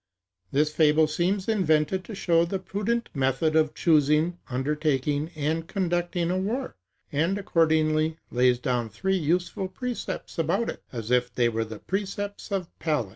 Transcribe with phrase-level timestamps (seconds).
[0.51, 6.39] This fable seems invented to show the prudent method of choosing, undertaking, and conducting a
[6.39, 6.75] war;
[7.11, 12.51] and, accordingly, lays down three useful precepts about it, as if they were the precepts
[12.51, 13.09] of Pallas.